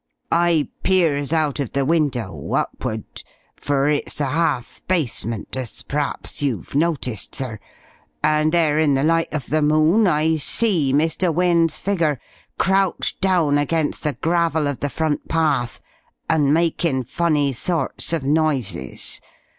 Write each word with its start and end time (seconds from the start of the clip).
I 0.31 0.67
peers 0.81 1.31
out 1.31 1.59
of 1.59 1.73
the 1.73 1.85
window, 1.85 2.53
upward 2.53 3.03
for 3.55 3.87
it's 3.87 4.19
a 4.19 4.25
half 4.25 4.81
basement, 4.87 5.55
as 5.55 5.83
perhaps 5.83 6.41
you've 6.41 6.73
noticed, 6.73 7.35
sir 7.35 7.59
and 8.23 8.51
there, 8.51 8.79
in 8.79 8.95
the 8.95 9.03
light 9.03 9.31
of 9.31 9.51
the 9.51 9.61
moon, 9.61 10.07
I 10.07 10.37
see 10.37 10.91
Mr. 10.91 11.31
Wynne's 11.31 11.77
figure, 11.77 12.19
crouched 12.57 13.21
down 13.21 13.59
against 13.59 14.01
the 14.01 14.13
gravel 14.13 14.65
of 14.65 14.79
the 14.79 14.89
front 14.89 15.27
path, 15.27 15.79
and 16.27 16.51
makin' 16.51 17.03
funny 17.03 17.53
sorts 17.53 18.11
of 18.11 18.23
noises. 18.23 19.21